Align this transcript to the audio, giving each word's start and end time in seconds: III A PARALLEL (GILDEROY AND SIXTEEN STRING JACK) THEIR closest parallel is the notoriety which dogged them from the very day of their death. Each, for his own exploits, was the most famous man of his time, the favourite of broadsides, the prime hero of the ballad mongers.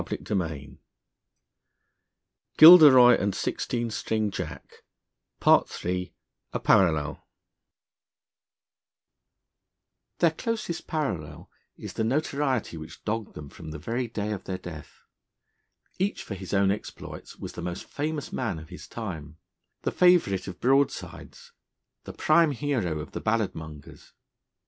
III 0.01 0.17
A 0.17 0.17
PARALLEL 0.25 0.79
(GILDEROY 2.57 3.19
AND 3.21 3.35
SIXTEEN 3.35 3.91
STRING 3.91 4.31
JACK) 4.31 4.81
THEIR 5.39 6.09
closest 10.19 10.87
parallel 10.87 11.51
is 11.77 11.93
the 11.93 12.03
notoriety 12.03 12.77
which 12.77 13.03
dogged 13.05 13.35
them 13.35 13.47
from 13.49 13.69
the 13.69 13.77
very 13.77 14.07
day 14.07 14.31
of 14.31 14.45
their 14.45 14.57
death. 14.57 15.03
Each, 15.99 16.23
for 16.23 16.33
his 16.33 16.51
own 16.51 16.71
exploits, 16.71 17.37
was 17.37 17.53
the 17.53 17.61
most 17.61 17.83
famous 17.85 18.33
man 18.33 18.57
of 18.57 18.69
his 18.69 18.87
time, 18.87 19.37
the 19.83 19.91
favourite 19.91 20.47
of 20.47 20.59
broadsides, 20.59 21.51
the 22.05 22.13
prime 22.13 22.53
hero 22.53 22.97
of 22.97 23.11
the 23.11 23.21
ballad 23.21 23.53
mongers. 23.53 24.13